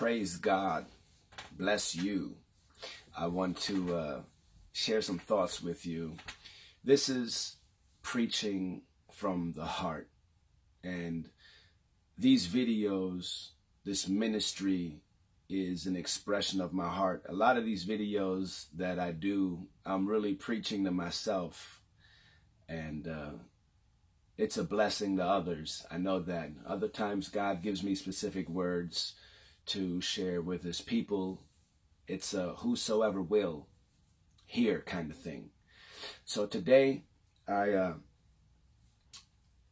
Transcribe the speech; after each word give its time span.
Praise 0.00 0.38
God. 0.38 0.86
Bless 1.58 1.94
you. 1.94 2.36
I 3.14 3.26
want 3.26 3.58
to 3.64 3.94
uh, 3.94 4.20
share 4.72 5.02
some 5.02 5.18
thoughts 5.18 5.62
with 5.62 5.84
you. 5.84 6.16
This 6.82 7.10
is 7.10 7.56
preaching 8.00 8.80
from 9.12 9.52
the 9.54 9.66
heart. 9.66 10.08
And 10.82 11.28
these 12.16 12.48
videos, 12.48 13.48
this 13.84 14.08
ministry 14.08 15.02
is 15.50 15.84
an 15.84 15.96
expression 15.96 16.62
of 16.62 16.72
my 16.72 16.88
heart. 16.88 17.26
A 17.28 17.34
lot 17.34 17.58
of 17.58 17.66
these 17.66 17.84
videos 17.84 18.68
that 18.74 18.98
I 18.98 19.12
do, 19.12 19.66
I'm 19.84 20.06
really 20.06 20.32
preaching 20.32 20.82
to 20.84 20.90
myself. 20.90 21.82
And 22.66 23.06
uh, 23.06 23.32
it's 24.38 24.56
a 24.56 24.64
blessing 24.64 25.18
to 25.18 25.24
others. 25.26 25.84
I 25.90 25.98
know 25.98 26.20
that. 26.20 26.52
Other 26.66 26.88
times, 26.88 27.28
God 27.28 27.62
gives 27.62 27.82
me 27.82 27.94
specific 27.94 28.48
words 28.48 29.12
to 29.66 30.00
share 30.00 30.40
with 30.40 30.62
his 30.62 30.80
people. 30.80 31.42
It's 32.06 32.34
a 32.34 32.54
whosoever 32.58 33.22
will 33.22 33.68
hear 34.46 34.80
kind 34.80 35.10
of 35.10 35.16
thing. 35.16 35.50
So 36.24 36.46
today, 36.46 37.04
I 37.46 37.70
uh, 37.70 37.94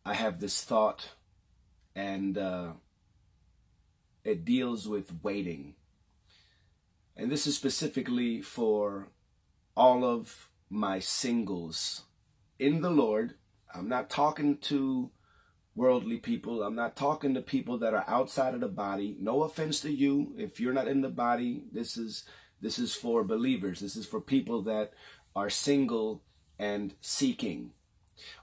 I 0.04 0.14
have 0.14 0.40
this 0.40 0.62
thought, 0.62 1.10
and 1.94 2.38
uh, 2.38 2.72
it 4.24 4.44
deals 4.44 4.88
with 4.88 5.22
waiting. 5.22 5.74
And 7.16 7.30
this 7.30 7.46
is 7.46 7.56
specifically 7.56 8.40
for 8.42 9.08
all 9.76 10.04
of 10.04 10.48
my 10.70 10.98
singles 10.98 12.04
in 12.58 12.80
the 12.80 12.90
Lord 12.90 13.34
I'm 13.74 13.88
not 13.88 14.08
talking 14.08 14.56
to 14.62 15.10
worldly 15.78 16.18
people. 16.18 16.62
I'm 16.62 16.74
not 16.74 16.96
talking 16.96 17.34
to 17.34 17.40
people 17.40 17.78
that 17.78 17.94
are 17.94 18.04
outside 18.08 18.52
of 18.54 18.60
the 18.60 18.68
body. 18.68 19.16
No 19.20 19.44
offense 19.44 19.80
to 19.80 19.90
you 19.90 20.34
if 20.36 20.58
you're 20.58 20.72
not 20.72 20.88
in 20.88 21.00
the 21.00 21.08
body. 21.08 21.64
This 21.72 21.96
is 21.96 22.24
this 22.60 22.78
is 22.78 22.94
for 22.94 23.22
believers. 23.22 23.80
This 23.80 23.94
is 23.94 24.04
for 24.04 24.20
people 24.20 24.62
that 24.62 24.92
are 25.36 25.48
single 25.48 26.22
and 26.58 26.94
seeking 27.00 27.70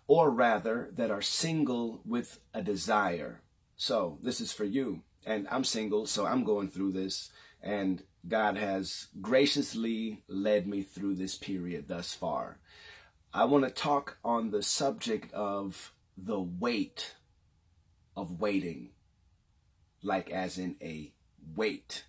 or 0.07 0.31
rather 0.31 0.89
that 0.93 1.11
are 1.11 1.21
single 1.21 2.01
with 2.05 2.39
a 2.53 2.61
desire. 2.61 3.41
So, 3.75 4.17
this 4.23 4.39
is 4.39 4.53
for 4.53 4.63
you. 4.63 5.01
And 5.25 5.47
I'm 5.51 5.65
single, 5.65 6.05
so 6.05 6.25
I'm 6.25 6.45
going 6.45 6.69
through 6.69 6.93
this 6.93 7.29
and 7.61 8.03
God 8.27 8.57
has 8.57 9.07
graciously 9.21 10.23
led 10.27 10.67
me 10.67 10.83
through 10.83 11.15
this 11.15 11.35
period 11.35 11.87
thus 11.87 12.13
far. 12.13 12.59
I 13.33 13.43
want 13.45 13.65
to 13.65 13.69
talk 13.69 14.17
on 14.23 14.51
the 14.51 14.63
subject 14.63 15.33
of 15.33 15.91
the 16.17 16.39
weight 16.39 17.15
of 18.25 18.39
waiting, 18.39 18.89
like 20.01 20.31
as 20.31 20.57
in 20.57 20.75
a 20.81 21.13
weight. 21.55 22.05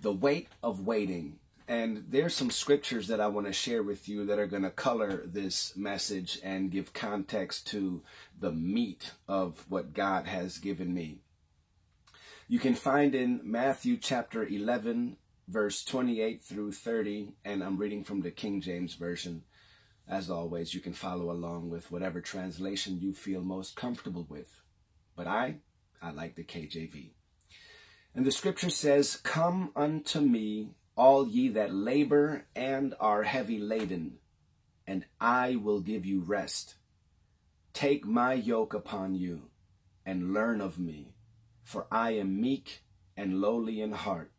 The 0.00 0.12
weight 0.12 0.48
of 0.62 0.86
waiting. 0.86 1.40
And 1.66 2.04
there's 2.08 2.32
some 2.32 2.52
scriptures 2.52 3.08
that 3.08 3.20
I 3.20 3.26
want 3.26 3.48
to 3.48 3.52
share 3.52 3.82
with 3.82 4.08
you 4.08 4.24
that 4.26 4.38
are 4.38 4.46
going 4.46 4.62
to 4.62 4.70
color 4.70 5.22
this 5.26 5.76
message 5.76 6.38
and 6.44 6.70
give 6.70 6.92
context 6.92 7.66
to 7.68 8.04
the 8.38 8.52
meat 8.52 9.14
of 9.26 9.64
what 9.68 9.94
God 9.94 10.28
has 10.28 10.58
given 10.58 10.94
me. 10.94 11.22
You 12.46 12.60
can 12.60 12.76
find 12.76 13.12
in 13.12 13.40
Matthew 13.42 13.96
chapter 13.96 14.46
11, 14.46 15.16
verse 15.48 15.84
28 15.84 16.40
through 16.40 16.70
30, 16.70 17.32
and 17.44 17.64
I'm 17.64 17.78
reading 17.78 18.04
from 18.04 18.20
the 18.20 18.30
King 18.30 18.60
James 18.60 18.94
Version. 18.94 19.42
As 20.08 20.30
always, 20.30 20.72
you 20.72 20.78
can 20.78 20.92
follow 20.92 21.32
along 21.32 21.68
with 21.68 21.90
whatever 21.90 22.20
translation 22.20 23.00
you 23.00 23.12
feel 23.12 23.42
most 23.42 23.74
comfortable 23.74 24.24
with. 24.30 24.60
But 25.16 25.26
I, 25.26 25.56
I 26.00 26.10
like 26.10 26.36
the 26.36 26.44
KJV. 26.44 27.10
And 28.14 28.24
the 28.24 28.30
scripture 28.30 28.70
says, 28.70 29.16
Come 29.16 29.72
unto 29.74 30.20
me, 30.20 30.74
all 30.96 31.26
ye 31.26 31.48
that 31.48 31.74
labor 31.74 32.46
and 32.54 32.94
are 33.00 33.24
heavy 33.24 33.58
laden, 33.58 34.18
and 34.86 35.04
I 35.20 35.56
will 35.56 35.80
give 35.80 36.06
you 36.06 36.20
rest. 36.20 36.76
Take 37.72 38.06
my 38.06 38.34
yoke 38.34 38.72
upon 38.72 39.14
you, 39.14 39.50
and 40.04 40.32
learn 40.32 40.60
of 40.60 40.78
me, 40.78 41.14
for 41.64 41.86
I 41.90 42.12
am 42.12 42.40
meek 42.40 42.82
and 43.16 43.40
lowly 43.40 43.80
in 43.80 43.92
heart, 43.92 44.30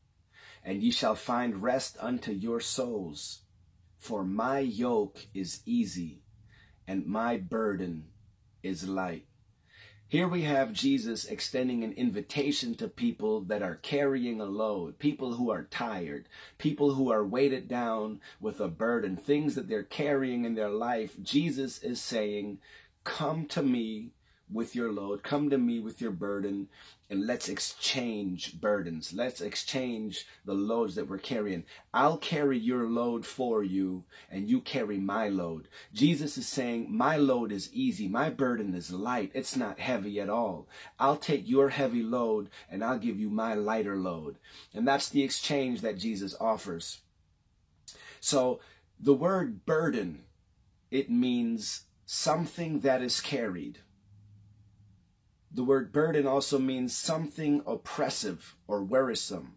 and 0.63 0.81
ye 0.81 0.91
shall 0.91 1.15
find 1.15 1.61
rest 1.61 1.97
unto 1.99 2.31
your 2.31 2.59
souls. 2.59 3.41
For 3.97 4.23
my 4.23 4.59
yoke 4.59 5.27
is 5.33 5.61
easy 5.65 6.21
and 6.87 7.05
my 7.05 7.37
burden 7.37 8.05
is 8.63 8.87
light. 8.87 9.25
Here 10.09 10.29
we 10.29 10.43
have 10.43 10.71
Jesus 10.71 11.25
extending 11.25 11.83
an 11.83 11.91
invitation 11.91 12.75
to 12.75 12.87
people 12.87 13.41
that 13.41 13.61
are 13.61 13.75
carrying 13.75 14.39
a 14.39 14.45
load, 14.45 14.99
people 14.99 15.33
who 15.33 15.51
are 15.51 15.63
tired, 15.63 16.29
people 16.57 16.93
who 16.93 17.11
are 17.11 17.25
weighted 17.25 17.67
down 17.67 18.21
with 18.39 18.61
a 18.61 18.69
burden, 18.69 19.17
things 19.17 19.55
that 19.55 19.67
they're 19.67 19.83
carrying 19.83 20.45
in 20.45 20.55
their 20.55 20.69
life. 20.69 21.21
Jesus 21.21 21.79
is 21.79 22.01
saying, 22.01 22.59
Come 23.03 23.47
to 23.47 23.61
me 23.61 24.11
with 24.51 24.75
your 24.75 24.91
load. 24.91 25.23
Come 25.23 25.49
to 25.49 25.57
me 25.57 25.79
with 25.79 26.01
your 26.01 26.11
burden 26.11 26.69
and 27.09 27.25
let's 27.25 27.49
exchange 27.49 28.59
burdens. 28.59 29.13
Let's 29.13 29.41
exchange 29.41 30.25
the 30.45 30.53
loads 30.53 30.95
that 30.95 31.09
we're 31.09 31.17
carrying. 31.17 31.65
I'll 31.93 32.17
carry 32.17 32.57
your 32.57 32.87
load 32.87 33.25
for 33.25 33.63
you 33.63 34.03
and 34.29 34.49
you 34.49 34.61
carry 34.61 34.97
my 34.97 35.27
load. 35.29 35.67
Jesus 35.93 36.37
is 36.37 36.47
saying, 36.47 36.87
my 36.89 37.17
load 37.17 37.51
is 37.51 37.73
easy. 37.73 38.07
My 38.07 38.29
burden 38.29 38.73
is 38.73 38.91
light. 38.91 39.31
It's 39.33 39.55
not 39.55 39.79
heavy 39.79 40.19
at 40.19 40.29
all. 40.29 40.67
I'll 40.99 41.17
take 41.17 41.47
your 41.47 41.69
heavy 41.69 42.03
load 42.03 42.49
and 42.69 42.83
I'll 42.83 42.99
give 42.99 43.19
you 43.19 43.29
my 43.29 43.53
lighter 43.53 43.97
load. 43.97 44.37
And 44.73 44.87
that's 44.87 45.09
the 45.09 45.23
exchange 45.23 45.81
that 45.81 45.97
Jesus 45.97 46.35
offers. 46.39 46.99
So 48.19 48.59
the 48.99 49.13
word 49.13 49.65
burden, 49.65 50.23
it 50.89 51.09
means 51.09 51.83
something 52.05 52.79
that 52.81 53.01
is 53.01 53.19
carried 53.19 53.79
the 55.51 55.63
word 55.63 55.91
burden 55.91 56.27
also 56.27 56.59
means 56.59 56.95
something 56.95 57.61
oppressive 57.65 58.55
or 58.67 58.83
wearisome. 58.83 59.55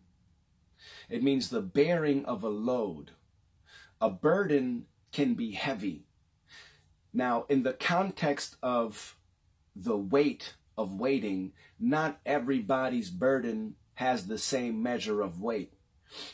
It 1.08 1.22
means 1.22 1.48
the 1.48 1.60
bearing 1.60 2.24
of 2.24 2.42
a 2.42 2.48
load. 2.48 3.12
A 4.00 4.10
burden 4.10 4.86
can 5.12 5.34
be 5.34 5.52
heavy. 5.52 6.04
Now, 7.12 7.44
in 7.48 7.64
the 7.64 7.72
context 7.72 8.56
of 8.62 9.16
the 9.74 9.96
weight 9.96 10.54
of 10.78 10.94
waiting, 10.94 11.52
not 11.78 12.20
everybody's 12.24 13.10
burden 13.10 13.74
has 13.94 14.26
the 14.26 14.38
same 14.38 14.82
measure 14.82 15.20
of 15.20 15.40
weight. 15.40 15.74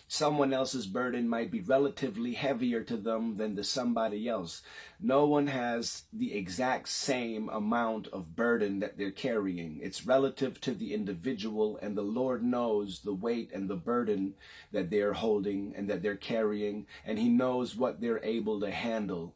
Someone 0.09 0.53
else's 0.53 0.87
burden 0.87 1.28
might 1.28 1.50
be 1.50 1.60
relatively 1.60 2.34
heavier 2.34 2.82
to 2.84 2.97
them 2.97 3.37
than 3.37 3.54
the 3.54 3.64
somebody 3.64 4.28
else. 4.28 4.62
No 5.00 5.26
one 5.26 5.48
has 5.48 6.04
the 6.12 6.34
exact 6.34 6.88
same 6.88 7.48
amount 7.48 8.09
of 8.09 8.34
burden 8.34 8.81
that 8.81 8.97
they're 8.97 9.10
carrying. 9.10 9.81
It's 9.82 10.06
relative 10.06 10.60
to 10.62 10.72
the 10.72 10.94
individual, 10.94 11.78
and 11.82 11.97
the 11.97 12.03
Lord 12.03 12.42
knows 12.42 13.00
the 13.00 13.15
weight 13.15 13.50
and 13.53 13.69
the 13.69 13.76
burden 13.76 14.34
that 14.72 14.91
they're 14.91 15.15
holding 15.15 15.75
and 15.76 15.88
that 15.88 16.03
they're 16.03 16.16
carrying, 16.16 16.86
and 17.04 17.19
He 17.19 17.28
knows 17.28 17.76
what 17.76 18.00
they're 18.00 18.25
able 18.25 18.60
to 18.60 18.70
handle. 18.70 19.34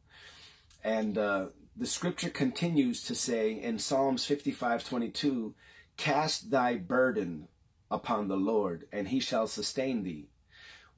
And 0.82 1.18
uh, 1.18 1.46
the 1.76 1.86
scripture 1.86 2.30
continues 2.30 3.02
to 3.04 3.14
say 3.14 3.52
in 3.52 3.78
Psalms 3.78 4.24
55 4.24 4.84
22, 4.88 5.54
Cast 5.96 6.50
thy 6.50 6.76
burden 6.76 7.48
upon 7.90 8.28
the 8.28 8.36
Lord, 8.36 8.86
and 8.92 9.08
he 9.08 9.20
shall 9.20 9.46
sustain 9.46 10.02
thee. 10.02 10.28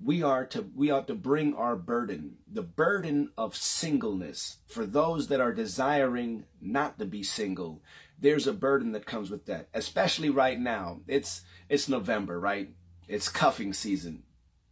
We 0.04 0.22
are 0.22 0.44
to 0.46 0.70
we 0.74 0.90
ought 0.90 1.06
to 1.06 1.14
bring 1.14 1.54
our 1.54 1.76
burden, 1.76 2.38
the 2.50 2.62
burden 2.62 3.30
of 3.38 3.54
singleness, 3.54 4.58
for 4.66 4.84
those 4.84 5.28
that 5.28 5.40
are 5.40 5.52
desiring 5.52 6.44
not 6.60 6.98
to 6.98 7.04
be 7.04 7.22
single. 7.22 7.82
There's 8.18 8.46
a 8.46 8.52
burden 8.52 8.92
that 8.92 9.06
comes 9.06 9.30
with 9.30 9.46
that, 9.46 9.68
especially 9.72 10.28
right 10.28 10.58
now. 10.58 11.00
It's 11.06 11.42
it's 11.68 11.88
November, 11.88 12.40
right? 12.40 12.70
It's 13.06 13.28
cuffing 13.28 13.72
season, 13.72 14.24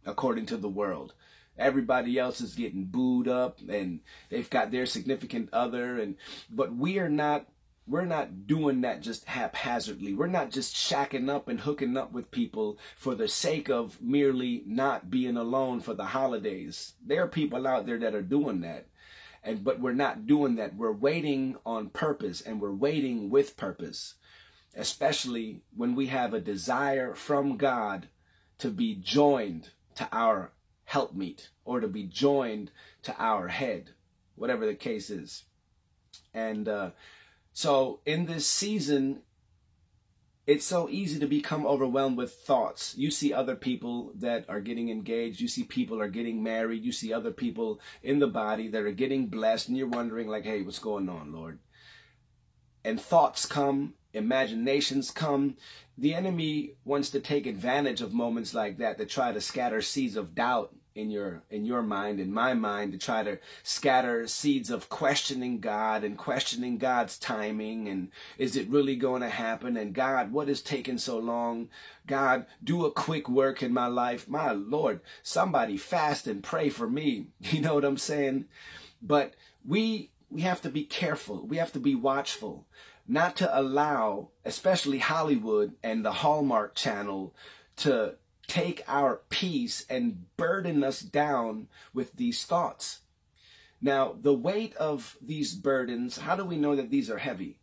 according 0.05 0.47
to 0.47 0.57
the 0.57 0.69
world. 0.69 1.13
Everybody 1.57 2.17
else 2.17 2.41
is 2.41 2.55
getting 2.55 2.85
booed 2.85 3.27
up 3.27 3.59
and 3.69 4.01
they've 4.29 4.49
got 4.49 4.71
their 4.71 4.85
significant 4.85 5.49
other 5.53 5.99
and 5.99 6.15
but 6.49 6.75
we 6.75 6.97
are 6.97 7.09
not 7.09 7.47
we're 7.91 8.05
not 8.05 8.47
doing 8.47 8.81
that 8.81 9.01
just 9.01 9.25
haphazardly. 9.25 10.13
We're 10.13 10.27
not 10.27 10.49
just 10.49 10.73
shacking 10.73 11.29
up 11.29 11.49
and 11.49 11.59
hooking 11.59 11.97
up 11.97 12.13
with 12.13 12.31
people 12.31 12.79
for 12.95 13.15
the 13.15 13.27
sake 13.27 13.69
of 13.69 14.01
merely 14.01 14.63
not 14.65 15.11
being 15.11 15.35
alone 15.35 15.81
for 15.81 15.93
the 15.93 16.05
holidays. 16.05 16.93
There 17.05 17.21
are 17.21 17.27
people 17.27 17.67
out 17.67 17.85
there 17.85 17.99
that 17.99 18.15
are 18.15 18.21
doing 18.21 18.61
that. 18.61 18.87
And 19.43 19.63
but 19.63 19.81
we're 19.81 19.93
not 19.93 20.25
doing 20.25 20.55
that. 20.55 20.77
We're 20.77 20.93
waiting 20.93 21.57
on 21.65 21.89
purpose 21.89 22.39
and 22.39 22.61
we're 22.61 22.71
waiting 22.71 23.29
with 23.29 23.57
purpose. 23.57 24.15
Especially 24.73 25.61
when 25.75 25.93
we 25.93 26.07
have 26.07 26.33
a 26.33 26.39
desire 26.39 27.13
from 27.13 27.57
God 27.57 28.07
to 28.59 28.69
be 28.69 28.95
joined 28.95 29.71
to 29.95 30.07
our 30.13 30.53
helpmeet 30.85 31.49
or 31.65 31.81
to 31.81 31.89
be 31.89 32.03
joined 32.03 32.71
to 33.03 33.13
our 33.19 33.49
head, 33.49 33.89
whatever 34.35 34.65
the 34.65 34.75
case 34.75 35.09
is. 35.09 35.43
And 36.33 36.69
uh 36.69 36.91
so 37.53 37.99
in 38.05 38.25
this 38.25 38.47
season, 38.47 39.21
it's 40.47 40.65
so 40.65 40.89
easy 40.89 41.19
to 41.19 41.27
become 41.27 41.65
overwhelmed 41.65 42.17
with 42.17 42.33
thoughts. 42.33 42.95
You 42.97 43.11
see 43.11 43.31
other 43.33 43.55
people 43.55 44.11
that 44.15 44.45
are 44.49 44.59
getting 44.59 44.89
engaged. 44.89 45.39
You 45.39 45.47
see 45.47 45.63
people 45.63 46.01
are 46.01 46.07
getting 46.07 46.41
married. 46.41 46.83
You 46.83 46.91
see 46.91 47.13
other 47.13 47.31
people 47.31 47.79
in 48.01 48.19
the 48.19 48.27
body 48.27 48.67
that 48.69 48.83
are 48.83 48.91
getting 48.91 49.27
blessed. 49.27 49.67
And 49.69 49.77
you're 49.77 49.87
wondering 49.87 50.27
like, 50.27 50.43
hey, 50.43 50.61
what's 50.61 50.79
going 50.79 51.09
on, 51.09 51.31
Lord? 51.31 51.59
And 52.83 52.99
thoughts 52.99 53.45
come, 53.45 53.93
imaginations 54.13 55.11
come. 55.11 55.57
The 55.97 56.15
enemy 56.15 56.73
wants 56.83 57.11
to 57.11 57.19
take 57.19 57.45
advantage 57.45 58.01
of 58.01 58.11
moments 58.11 58.55
like 58.55 58.77
that 58.79 58.97
to 58.97 59.05
try 59.05 59.31
to 59.31 59.39
scatter 59.39 59.81
seeds 59.81 60.15
of 60.15 60.33
doubt 60.33 60.73
in 60.93 61.09
your 61.09 61.43
in 61.49 61.65
your 61.65 61.81
mind 61.81 62.19
in 62.19 62.33
my 62.33 62.53
mind 62.53 62.91
to 62.91 62.97
try 62.97 63.23
to 63.23 63.39
scatter 63.63 64.27
seeds 64.27 64.69
of 64.69 64.89
questioning 64.89 65.59
God 65.59 66.03
and 66.03 66.17
questioning 66.17 66.77
God's 66.77 67.17
timing 67.17 67.87
and 67.87 68.09
is 68.37 68.55
it 68.55 68.69
really 68.69 68.95
going 68.95 69.21
to 69.21 69.29
happen? 69.29 69.77
And 69.77 69.93
God 69.93 70.31
what 70.31 70.49
is 70.49 70.61
taking 70.61 70.97
so 70.97 71.17
long? 71.17 71.69
God 72.07 72.45
do 72.63 72.85
a 72.85 72.91
quick 72.91 73.29
work 73.29 73.63
in 73.63 73.73
my 73.73 73.87
life. 73.87 74.27
My 74.27 74.51
lord 74.51 75.01
somebody 75.23 75.77
fast 75.77 76.27
and 76.27 76.43
pray 76.43 76.69
for 76.69 76.89
me. 76.89 77.27
You 77.51 77.61
know 77.61 77.75
what 77.75 77.85
I'm 77.85 77.97
saying? 77.97 78.45
But 79.01 79.33
we 79.65 80.11
we 80.29 80.41
have 80.41 80.61
to 80.61 80.69
be 80.69 80.83
careful. 80.83 81.45
We 81.45 81.57
have 81.57 81.73
to 81.73 81.79
be 81.79 81.95
watchful. 81.95 82.65
Not 83.07 83.35
to 83.37 83.59
allow 83.59 84.29
especially 84.45 84.99
Hollywood 84.99 85.73
and 85.83 86.05
the 86.05 86.13
Hallmark 86.13 86.75
channel 86.75 87.33
to 87.77 88.15
take 88.51 88.83
our 88.85 89.21
peace 89.29 89.85
and 89.89 90.25
burden 90.35 90.83
us 90.83 90.99
down 90.99 91.69
with 91.93 92.17
these 92.17 92.43
thoughts. 92.43 92.99
Now, 93.81 94.13
the 94.19 94.33
weight 94.33 94.75
of 94.75 95.15
these 95.21 95.55
burdens, 95.55 96.17
how 96.17 96.35
do 96.35 96.43
we 96.43 96.57
know 96.57 96.75
that 96.75 96.89
these 96.89 97.09
are 97.09 97.19
heavy? 97.19 97.59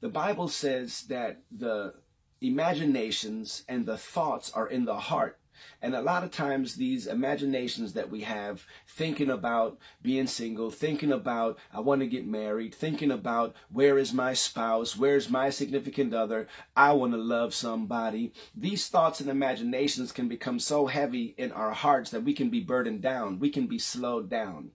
The 0.00 0.08
Bible 0.08 0.46
says 0.46 1.02
that 1.08 1.42
the 1.50 1.94
imaginations 2.40 3.64
and 3.68 3.84
the 3.84 3.98
thoughts 3.98 4.52
are 4.52 4.68
in 4.68 4.84
the 4.84 4.96
heart 4.96 5.40
and 5.80 5.94
a 5.94 6.00
lot 6.00 6.22
of 6.22 6.30
times, 6.30 6.76
these 6.76 7.06
imaginations 7.06 7.92
that 7.94 8.10
we 8.10 8.22
have, 8.22 8.66
thinking 8.86 9.30
about 9.30 9.78
being 10.00 10.26
single, 10.26 10.70
thinking 10.70 11.10
about, 11.10 11.58
I 11.72 11.80
want 11.80 12.00
to 12.02 12.06
get 12.06 12.26
married, 12.26 12.74
thinking 12.74 13.10
about, 13.10 13.54
where 13.70 13.98
is 13.98 14.12
my 14.12 14.32
spouse? 14.32 14.96
Where's 14.96 15.28
my 15.28 15.50
significant 15.50 16.14
other? 16.14 16.46
I 16.76 16.92
want 16.92 17.12
to 17.12 17.18
love 17.18 17.52
somebody. 17.52 18.32
These 18.54 18.88
thoughts 18.88 19.20
and 19.20 19.28
imaginations 19.28 20.12
can 20.12 20.28
become 20.28 20.58
so 20.58 20.86
heavy 20.86 21.34
in 21.36 21.50
our 21.52 21.72
hearts 21.72 22.10
that 22.10 22.24
we 22.24 22.32
can 22.32 22.48
be 22.48 22.60
burdened 22.60 23.02
down. 23.02 23.38
We 23.38 23.50
can 23.50 23.66
be 23.66 23.78
slowed 23.78 24.30
down. 24.30 24.70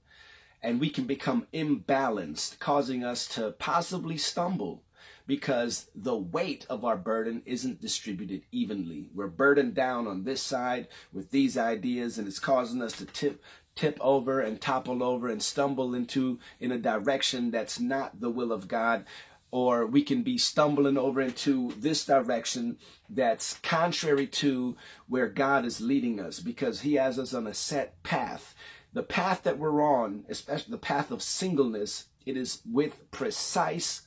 And 0.62 0.80
we 0.82 0.90
can 0.90 1.06
become 1.06 1.48
imbalanced, 1.54 2.60
causing 2.60 3.04
us 3.04 3.28
to 3.30 3.52
possibly 3.52 4.18
stumble 4.18 4.84
because 5.28 5.90
the 5.94 6.16
weight 6.16 6.66
of 6.70 6.84
our 6.84 6.98
burden 6.98 7.44
isn't 7.46 7.82
distributed 7.82 8.42
evenly. 8.52 9.10
We're 9.14 9.28
burdened 9.28 9.76
down 9.76 10.08
on 10.08 10.24
this 10.24 10.42
side 10.42 10.88
with 11.14 11.32
these 11.32 11.58
ideas, 11.58 12.18
and 12.18 12.28
it's 12.28 12.40
causing 12.40 12.82
us 12.82 12.94
to 12.94 13.06
tip 13.06 13.44
tip 13.76 14.00
over 14.02 14.42
and 14.42 14.60
topple 14.60 15.04
over 15.04 15.30
and 15.30 15.44
stumble 15.44 15.94
into 15.94 16.40
in 16.60 16.72
a 16.72 16.80
direction 16.80 17.52
that's 17.52 17.80
not 17.80 18.20
the 18.20 18.30
will 18.32 18.52
of 18.52 18.68
God 18.68 19.06
or 19.52 19.86
we 19.86 20.02
can 20.02 20.24
be 20.24 20.38
stumbling 20.38 20.98
over 20.98 21.22
into 21.22 21.72
this 21.78 22.04
direction 22.04 22.78
that's 23.08 23.54
contrary 23.60 24.28
to 24.28 24.76
where 25.08 25.28
God 25.28 25.64
is 25.64 25.80
leading 25.80 26.20
us 26.20 26.40
because 26.40 26.82
he 26.82 26.96
has 26.96 27.20
us 27.20 27.36
on 27.36 27.46
a 27.46 27.54
set 27.54 28.02
path 28.02 28.56
the 28.94 29.04
path 29.04 29.44
that 29.44 29.60
we're 29.60 29.84
on 29.84 30.26
especially 30.28 30.72
the 30.72 30.78
path 30.78 31.12
of 31.12 31.22
singleness 31.22 32.06
it 32.26 32.36
is 32.36 32.62
with 32.66 33.10
precise 33.12 34.07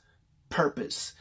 purpose. 0.51 1.15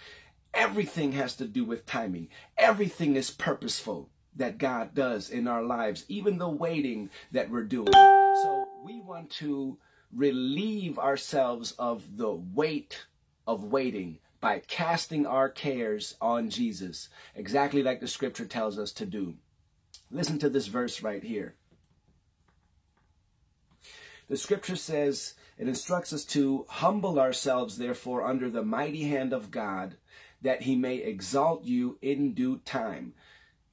Everything 0.54 1.14
has 1.14 1.36
to 1.36 1.46
do 1.46 1.64
with 1.64 1.86
timing. 1.86 2.28
Everything 2.58 3.16
is 3.16 3.32
purposeful 3.32 4.10
that 4.36 4.58
God 4.58 4.94
does 4.94 5.30
in 5.30 5.48
our 5.48 5.64
lives, 5.64 6.06
even 6.08 6.38
the 6.38 6.50
waiting 6.50 7.10
that 7.32 7.50
we're 7.50 7.64
doing. 7.64 7.94
So 7.94 8.68
we 8.84 9.00
want 9.00 9.30
to 9.32 9.78
relieve 10.14 10.98
ourselves 10.98 11.72
of 11.74 12.18
the 12.18 12.32
weight 12.32 13.06
of 13.46 13.64
waiting 13.64 14.20
by 14.42 14.60
casting 14.68 15.26
our 15.26 15.50
cares 15.50 16.16
on 16.22 16.50
Jesus, 16.50 17.10
exactly 17.36 17.84
like 17.84 18.00
the 18.00 18.08
scripture 18.08 18.46
tells 18.46 18.80
us 18.80 18.92
to 18.94 19.06
do. 19.06 19.36
Listen 20.10 20.40
to 20.40 20.50
this 20.50 20.68
verse 20.68 21.04
right 21.04 21.24
here. 21.24 21.56
The 24.30 24.38
scripture 24.38 24.76
says, 24.76 25.34
it 25.60 25.68
instructs 25.68 26.14
us 26.14 26.24
to 26.26 26.66
humble 26.70 27.20
ourselves, 27.20 27.78
therefore, 27.78 28.26
under 28.26 28.50
the 28.50 28.64
mighty 28.64 29.04
hand 29.04 29.34
of 29.34 29.52
God, 29.52 29.98
that 30.42 30.62
he 30.62 30.78
may 30.78 30.96
exalt 30.96 31.66
you 31.66 31.98
in 32.02 32.34
due 32.34 32.60
time. 32.60 33.14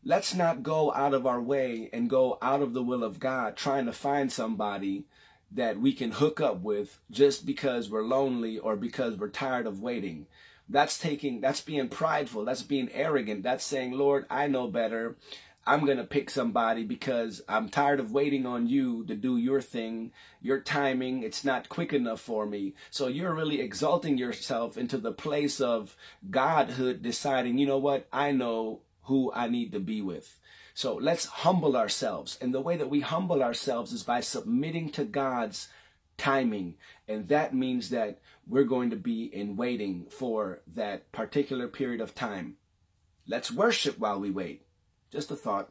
Let's 0.04 0.34
not 0.34 0.64
go 0.64 0.92
out 0.92 1.14
of 1.14 1.26
our 1.26 1.40
way 1.40 1.88
and 1.92 2.10
go 2.10 2.38
out 2.42 2.60
of 2.60 2.74
the 2.74 2.82
will 2.82 3.04
of 3.04 3.20
God 3.20 3.56
trying 3.56 3.86
to 3.86 3.92
find 3.92 4.32
somebody 4.32 5.04
that 5.52 5.78
we 5.78 5.92
can 5.92 6.10
hook 6.10 6.40
up 6.40 6.60
with 6.60 6.98
just 7.08 7.46
because 7.46 7.88
we're 7.88 8.02
lonely 8.02 8.58
or 8.58 8.74
because 8.74 9.16
we're 9.16 9.28
tired 9.28 9.66
of 9.66 9.80
waiting. 9.80 10.26
That's 10.68 10.98
taking, 10.98 11.40
that's 11.40 11.60
being 11.60 11.88
prideful. 11.88 12.44
That's 12.44 12.62
being 12.62 12.90
arrogant. 12.92 13.44
That's 13.44 13.64
saying, 13.64 13.92
Lord, 13.92 14.26
I 14.28 14.48
know 14.48 14.66
better. 14.66 15.16
I'm 15.66 15.84
going 15.84 15.98
to 15.98 16.04
pick 16.04 16.30
somebody 16.30 16.84
because 16.84 17.42
I'm 17.48 17.68
tired 17.68 17.98
of 17.98 18.12
waiting 18.12 18.46
on 18.46 18.68
you 18.68 19.04
to 19.06 19.16
do 19.16 19.36
your 19.36 19.60
thing. 19.60 20.12
Your 20.40 20.60
timing, 20.60 21.24
it's 21.24 21.44
not 21.44 21.68
quick 21.68 21.92
enough 21.92 22.20
for 22.20 22.46
me. 22.46 22.74
So 22.90 23.08
you're 23.08 23.34
really 23.34 23.60
exalting 23.60 24.16
yourself 24.16 24.78
into 24.78 24.96
the 24.96 25.12
place 25.12 25.60
of 25.60 25.96
Godhood, 26.30 27.02
deciding, 27.02 27.58
you 27.58 27.66
know 27.66 27.78
what? 27.78 28.06
I 28.12 28.30
know 28.30 28.82
who 29.02 29.32
I 29.34 29.48
need 29.48 29.72
to 29.72 29.80
be 29.80 30.00
with. 30.00 30.38
So 30.72 30.94
let's 30.94 31.26
humble 31.26 31.76
ourselves. 31.76 32.38
And 32.40 32.54
the 32.54 32.60
way 32.60 32.76
that 32.76 32.90
we 32.90 33.00
humble 33.00 33.42
ourselves 33.42 33.92
is 33.92 34.02
by 34.02 34.20
submitting 34.20 34.90
to 34.90 35.04
God's 35.04 35.68
timing. 36.16 36.74
And 37.08 37.28
that 37.28 37.54
means 37.54 37.90
that 37.90 38.20
we're 38.46 38.64
going 38.64 38.90
to 38.90 38.96
be 38.96 39.24
in 39.24 39.56
waiting 39.56 40.06
for 40.10 40.60
that 40.74 41.10
particular 41.12 41.66
period 41.66 42.00
of 42.00 42.14
time. 42.14 42.56
Let's 43.26 43.50
worship 43.50 43.98
while 43.98 44.20
we 44.20 44.30
wait. 44.30 44.65
Just 45.10 45.30
a 45.30 45.36
thought. 45.36 45.70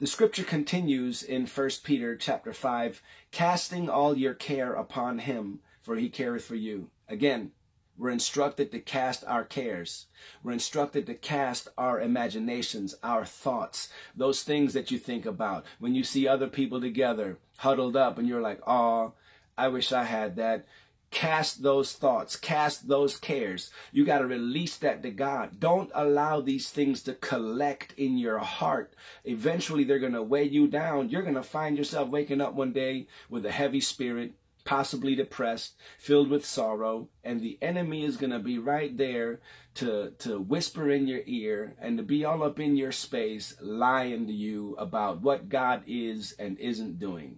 The 0.00 0.06
scripture 0.06 0.44
continues 0.44 1.22
in 1.22 1.46
1 1.46 1.70
Peter 1.84 2.16
chapter 2.16 2.52
5, 2.52 3.02
casting 3.30 3.88
all 3.88 4.16
your 4.16 4.34
care 4.34 4.72
upon 4.74 5.20
him, 5.20 5.60
for 5.80 5.96
he 5.96 6.08
careth 6.08 6.44
for 6.44 6.56
you. 6.56 6.90
Again, 7.08 7.52
we're 7.96 8.10
instructed 8.10 8.72
to 8.72 8.80
cast 8.80 9.24
our 9.24 9.44
cares. 9.44 10.06
We're 10.42 10.52
instructed 10.52 11.06
to 11.06 11.14
cast 11.14 11.68
our 11.78 12.00
imaginations, 12.00 12.96
our 13.04 13.24
thoughts, 13.24 13.88
those 14.16 14.42
things 14.42 14.72
that 14.72 14.90
you 14.90 14.98
think 14.98 15.24
about. 15.26 15.64
When 15.78 15.94
you 15.94 16.02
see 16.02 16.26
other 16.26 16.48
people 16.48 16.80
together, 16.80 17.38
huddled 17.58 17.96
up, 17.96 18.18
and 18.18 18.26
you're 18.26 18.40
like, 18.40 18.60
oh, 18.66 19.12
I 19.56 19.68
wish 19.68 19.92
I 19.92 20.04
had 20.04 20.34
that. 20.36 20.66
Cast 21.14 21.62
those 21.62 21.92
thoughts, 21.92 22.34
cast 22.34 22.88
those 22.88 23.16
cares. 23.16 23.70
You 23.92 24.04
got 24.04 24.18
to 24.18 24.26
release 24.26 24.76
that 24.78 25.00
to 25.04 25.12
God. 25.12 25.60
Don't 25.60 25.92
allow 25.94 26.40
these 26.40 26.70
things 26.70 27.02
to 27.02 27.14
collect 27.14 27.94
in 27.96 28.18
your 28.18 28.40
heart. 28.40 28.94
Eventually, 29.24 29.84
they're 29.84 30.00
going 30.00 30.12
to 30.14 30.24
weigh 30.24 30.48
you 30.48 30.66
down. 30.66 31.10
You're 31.10 31.22
going 31.22 31.36
to 31.36 31.44
find 31.44 31.78
yourself 31.78 32.08
waking 32.08 32.40
up 32.40 32.54
one 32.54 32.72
day 32.72 33.06
with 33.30 33.46
a 33.46 33.52
heavy 33.52 33.80
spirit, 33.80 34.32
possibly 34.64 35.14
depressed, 35.14 35.76
filled 36.00 36.30
with 36.30 36.44
sorrow, 36.44 37.08
and 37.22 37.40
the 37.40 37.58
enemy 37.62 38.04
is 38.04 38.16
going 38.16 38.32
to 38.32 38.40
be 38.40 38.58
right 38.58 38.98
there 38.98 39.38
to, 39.74 40.10
to 40.18 40.40
whisper 40.40 40.90
in 40.90 41.06
your 41.06 41.22
ear 41.26 41.76
and 41.78 41.96
to 41.96 42.02
be 42.02 42.24
all 42.24 42.42
up 42.42 42.58
in 42.58 42.74
your 42.74 42.92
space, 42.92 43.54
lying 43.60 44.26
to 44.26 44.32
you 44.32 44.74
about 44.78 45.22
what 45.22 45.48
God 45.48 45.84
is 45.86 46.34
and 46.40 46.58
isn't 46.58 46.98
doing. 46.98 47.36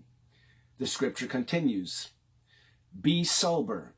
The 0.78 0.86
scripture 0.86 1.26
continues. 1.26 2.08
Be 3.00 3.24
sober, 3.24 3.94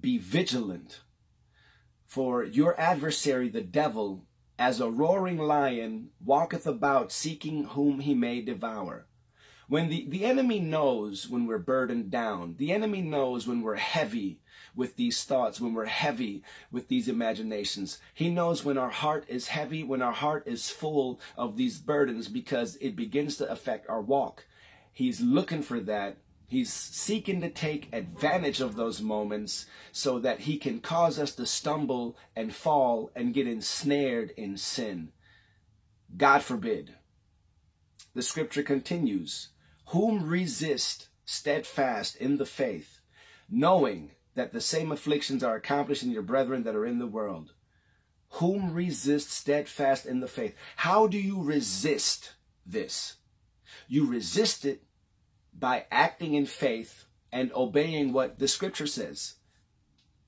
be 0.00 0.18
vigilant, 0.18 1.00
for 2.04 2.44
your 2.44 2.78
adversary, 2.80 3.48
the 3.48 3.60
devil, 3.62 4.26
as 4.58 4.80
a 4.80 4.90
roaring 4.90 5.38
lion, 5.38 6.10
walketh 6.24 6.66
about 6.66 7.12
seeking 7.12 7.64
whom 7.64 8.00
he 8.00 8.14
may 8.14 8.40
devour. 8.40 9.06
When 9.68 9.88
the, 9.88 10.06
the 10.08 10.24
enemy 10.24 10.60
knows 10.60 11.28
when 11.28 11.46
we're 11.46 11.58
burdened 11.58 12.10
down, 12.10 12.56
the 12.58 12.72
enemy 12.72 13.02
knows 13.02 13.46
when 13.46 13.62
we're 13.62 13.76
heavy 13.76 14.40
with 14.74 14.96
these 14.96 15.24
thoughts, 15.24 15.60
when 15.60 15.74
we're 15.74 15.86
heavy 15.86 16.42
with 16.70 16.88
these 16.88 17.08
imaginations. 17.08 17.98
He 18.14 18.30
knows 18.30 18.64
when 18.64 18.78
our 18.78 18.90
heart 18.90 19.24
is 19.28 19.48
heavy, 19.48 19.82
when 19.82 20.02
our 20.02 20.12
heart 20.12 20.44
is 20.46 20.70
full 20.70 21.20
of 21.36 21.56
these 21.56 21.78
burdens, 21.78 22.28
because 22.28 22.76
it 22.76 22.94
begins 22.94 23.36
to 23.36 23.50
affect 23.50 23.88
our 23.88 24.00
walk. 24.00 24.46
He's 24.92 25.20
looking 25.20 25.62
for 25.62 25.80
that 25.80 26.18
He's 26.48 26.72
seeking 26.72 27.40
to 27.40 27.50
take 27.50 27.88
advantage 27.92 28.60
of 28.60 28.76
those 28.76 29.02
moments 29.02 29.66
so 29.92 30.18
that 30.20 30.40
he 30.40 30.58
can 30.58 30.80
cause 30.80 31.18
us 31.18 31.34
to 31.34 31.46
stumble 31.46 32.16
and 32.36 32.54
fall 32.54 33.10
and 33.16 33.34
get 33.34 33.48
ensnared 33.48 34.30
in 34.36 34.56
sin. 34.56 35.12
God 36.16 36.42
forbid. 36.42 36.94
The 38.14 38.22
scripture 38.22 38.62
continues, 38.62 39.48
whom 39.88 40.28
resist 40.28 41.08
steadfast 41.24 42.16
in 42.16 42.38
the 42.38 42.46
faith, 42.46 43.00
knowing 43.50 44.12
that 44.34 44.52
the 44.52 44.60
same 44.60 44.92
afflictions 44.92 45.42
are 45.42 45.56
accomplished 45.56 46.04
in 46.04 46.10
your 46.10 46.22
brethren 46.22 46.62
that 46.62 46.76
are 46.76 46.86
in 46.86 46.98
the 46.98 47.06
world. 47.06 47.52
whom 48.30 48.72
resist 48.72 49.30
steadfast 49.30 50.04
in 50.06 50.20
the 50.20 50.28
faith. 50.28 50.54
How 50.76 51.06
do 51.06 51.18
you 51.18 51.42
resist 51.42 52.32
this? 52.64 53.16
You 53.88 54.06
resist 54.06 54.64
it 54.64 54.82
by 55.58 55.86
acting 55.90 56.34
in 56.34 56.46
faith 56.46 57.06
and 57.32 57.52
obeying 57.54 58.12
what 58.12 58.38
the 58.38 58.48
scripture 58.48 58.86
says. 58.86 59.34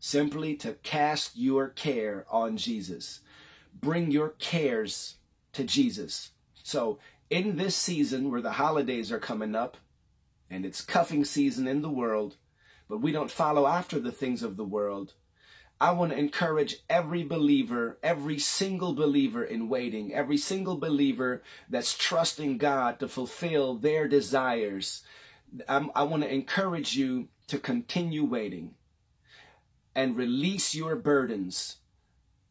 Simply 0.01 0.55
to 0.57 0.75
cast 0.75 1.37
your 1.37 1.69
care 1.69 2.25
on 2.31 2.57
Jesus. 2.57 3.21
Bring 3.75 4.11
your 4.11 4.31
cares 4.31 5.17
to 5.53 5.65
Jesus. 5.65 6.31
So, 6.63 6.99
in 7.31 7.57
this 7.57 7.77
season 7.77 8.31
where 8.31 8.41
the 8.41 8.53
holidays 8.53 9.13
are 9.13 9.19
coming 9.19 9.55
up, 9.55 9.77
and 10.51 10.65
it's 10.65 10.81
cuffing 10.81 11.25
season 11.25 11.67
in 11.67 11.83
the 11.83 11.91
world, 11.91 12.37
but 12.89 13.03
we 13.03 13.13
don't 13.13 13.31
follow 13.31 13.67
after 13.67 13.99
the 13.99 14.13
things 14.13 14.43
of 14.43 14.57
the 14.57 14.65
world, 14.65 15.15
I 15.81 15.93
want 15.93 16.11
to 16.11 16.19
encourage 16.19 16.79
every 16.91 17.23
believer, 17.23 17.99
every 18.03 18.39
single 18.39 18.95
believer 18.95 19.45
in 19.45 19.69
waiting, 19.69 20.13
every 20.13 20.37
single 20.37 20.77
believer 20.77 21.43
that's 21.69 21.97
trusting 21.97 22.59
God 22.59 22.99
to 22.99 23.09
fulfill 23.09 23.77
their 23.77 24.09
desires. 24.09 25.03
I'm, 25.69 25.91
i 25.95 26.03
want 26.03 26.25
to 26.25 26.35
encourage 26.35 26.97
you 26.97 27.29
to 27.47 27.59
continue 27.59 28.25
waiting 28.25 28.75
and 29.95 30.17
release 30.17 30.75
your 30.75 30.97
burdens 30.97 31.77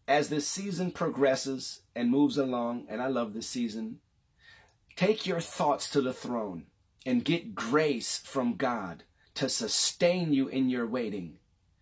as 0.08 0.30
this 0.30 0.48
season 0.48 0.92
progresses 0.92 1.82
and 1.96 2.10
moves 2.10 2.38
along. 2.38 2.86
And 2.90 3.02
I 3.02 3.08
love 3.08 3.34
this 3.34 3.48
season. 3.48 4.00
Take 4.96 5.28
your 5.28 5.42
thoughts 5.42 5.90
to 5.92 6.02
the 6.02 6.14
throne 6.14 6.68
and 7.06 7.26
get 7.26 7.56
grace 7.56 8.20
from 8.20 8.56
God 8.56 9.04
to 9.36 9.50
sustain 9.50 10.34
you 10.34 10.48
in 10.48 10.70
your 10.70 10.88
waiting 10.88 11.40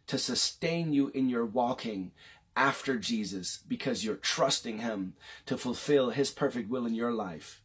to 0.07 0.17
sustain 0.17 0.93
you 0.93 1.09
in 1.09 1.29
your 1.29 1.45
walking 1.45 2.11
after 2.55 2.97
Jesus 2.97 3.59
because 3.67 4.05
you're 4.05 4.15
trusting 4.15 4.79
Him 4.79 5.13
to 5.45 5.57
fulfill 5.57 6.11
His 6.11 6.31
perfect 6.31 6.69
will 6.69 6.85
in 6.85 6.93
your 6.93 7.11
life. 7.11 7.61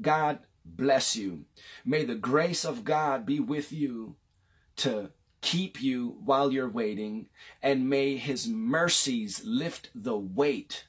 God 0.00 0.40
bless 0.64 1.16
you. 1.16 1.44
May 1.84 2.04
the 2.04 2.14
grace 2.14 2.64
of 2.64 2.84
God 2.84 3.26
be 3.26 3.40
with 3.40 3.72
you 3.72 4.16
to 4.76 5.10
keep 5.40 5.82
you 5.82 6.18
while 6.24 6.52
you're 6.52 6.68
waiting, 6.68 7.26
and 7.62 7.90
may 7.90 8.16
His 8.16 8.48
mercies 8.48 9.42
lift 9.44 9.90
the 9.94 10.16
weight 10.16 10.86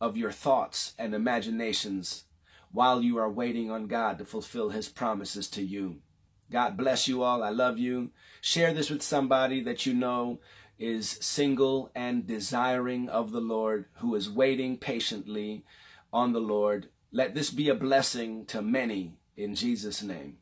of 0.00 0.16
your 0.16 0.32
thoughts 0.32 0.94
and 0.98 1.14
imaginations 1.14 2.24
while 2.72 3.02
you 3.02 3.18
are 3.18 3.30
waiting 3.30 3.70
on 3.70 3.86
God 3.86 4.18
to 4.18 4.24
fulfill 4.24 4.70
His 4.70 4.88
promises 4.88 5.48
to 5.50 5.62
you. 5.62 6.00
God 6.50 6.76
bless 6.76 7.06
you 7.06 7.22
all. 7.22 7.42
I 7.42 7.50
love 7.50 7.78
you. 7.78 8.10
Share 8.40 8.74
this 8.74 8.90
with 8.90 9.02
somebody 9.02 9.60
that 9.62 9.86
you 9.86 9.94
know 9.94 10.40
is 10.78 11.08
single 11.20 11.90
and 11.94 12.26
desiring 12.26 13.08
of 13.08 13.32
the 13.32 13.40
Lord, 13.40 13.84
who 13.96 14.14
is 14.14 14.30
waiting 14.30 14.78
patiently 14.78 15.64
on 16.12 16.32
the 16.32 16.40
Lord. 16.40 16.88
Let 17.12 17.34
this 17.34 17.50
be 17.50 17.68
a 17.68 17.74
blessing 17.74 18.46
to 18.46 18.62
many 18.62 19.18
in 19.36 19.54
Jesus' 19.54 20.02
name. 20.02 20.39